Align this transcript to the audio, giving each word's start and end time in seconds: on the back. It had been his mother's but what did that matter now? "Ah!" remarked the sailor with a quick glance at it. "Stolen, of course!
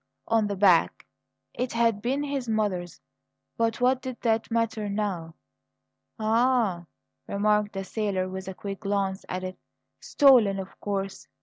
on 0.27 0.47
the 0.47 0.55
back. 0.55 1.05
It 1.53 1.73
had 1.73 2.01
been 2.01 2.23
his 2.23 2.49
mother's 2.49 2.99
but 3.55 3.79
what 3.79 4.01
did 4.01 4.19
that 4.21 4.49
matter 4.49 4.89
now? 4.89 5.35
"Ah!" 6.17 6.87
remarked 7.27 7.73
the 7.73 7.83
sailor 7.83 8.27
with 8.27 8.47
a 8.47 8.55
quick 8.55 8.79
glance 8.79 9.23
at 9.29 9.43
it. 9.43 9.59
"Stolen, 9.99 10.57
of 10.57 10.79
course! 10.79 11.27